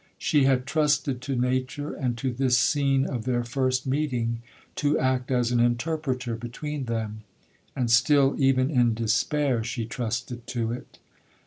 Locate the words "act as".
4.97-5.51